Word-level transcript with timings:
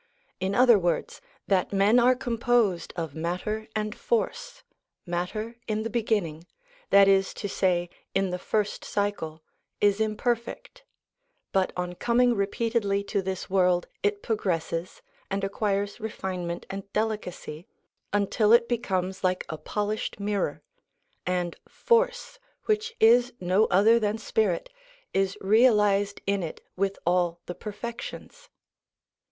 In 0.39 0.55
other 0.55 0.79
words, 0.79 1.21
that 1.45 1.71
men 1.71 1.99
are 1.99 2.15
composed 2.15 2.91
of 2.95 3.13
matter 3.13 3.67
and 3.75 3.93
force; 3.93 4.63
matter 5.05 5.57
in 5.67 5.83
the 5.83 5.91
beginning, 5.91 6.47
that 6.89 7.07
is 7.07 7.35
to 7.35 7.47
say 7.47 7.87
in 8.15 8.31
the 8.31 8.39
first 8.39 8.83
cycle, 8.83 9.43
is 9.79 10.01
imperfect, 10.01 10.85
but 11.51 11.71
on 11.77 11.93
coming 11.93 12.33
repeatedly 12.33 13.03
to 13.03 13.21
this 13.21 13.47
world 13.47 13.85
it 14.01 14.23
progresses, 14.23 15.03
and 15.29 15.43
acquires 15.43 15.99
refinement 15.99 16.65
and 16.71 16.91
delicacy, 16.93 17.67
until 18.11 18.51
it 18.53 18.67
becomes 18.67 19.23
like 19.23 19.45
a 19.49 19.57
polished 19.59 20.19
mirror; 20.19 20.63
and 21.27 21.57
force, 21.67 22.39
which 22.65 22.95
is 22.99 23.33
no 23.39 23.65
other 23.65 23.99
than 23.99 24.17
spirit, 24.17 24.71
is 25.13 25.37
realised 25.41 26.21
in 26.25 26.41
it 26.41 26.59
with 26.75 26.97
all 27.05 27.39
the 27.45 27.53
perfections. 27.53 28.49